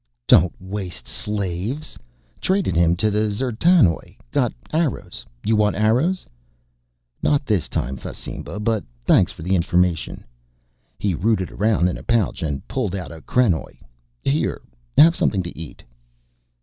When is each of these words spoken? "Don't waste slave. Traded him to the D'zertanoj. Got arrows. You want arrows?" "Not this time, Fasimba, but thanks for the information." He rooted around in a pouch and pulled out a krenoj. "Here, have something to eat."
"Don't 0.27 0.51
waste 0.59 1.07
slave. 1.07 1.95
Traded 2.39 2.75
him 2.75 2.95
to 2.95 3.11
the 3.11 3.27
D'zertanoj. 3.27 4.17
Got 4.31 4.51
arrows. 4.73 5.27
You 5.43 5.55
want 5.55 5.75
arrows?" 5.75 6.25
"Not 7.21 7.45
this 7.45 7.69
time, 7.69 7.97
Fasimba, 7.97 8.59
but 8.59 8.83
thanks 9.05 9.31
for 9.31 9.43
the 9.43 9.55
information." 9.55 10.23
He 10.97 11.13
rooted 11.13 11.51
around 11.51 11.87
in 11.87 11.99
a 11.99 12.03
pouch 12.03 12.41
and 12.41 12.67
pulled 12.67 12.95
out 12.95 13.11
a 13.11 13.21
krenoj. 13.21 13.77
"Here, 14.23 14.59
have 14.97 15.15
something 15.15 15.43
to 15.43 15.55
eat." 15.55 15.83